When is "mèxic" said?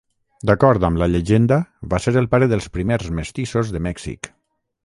3.91-4.33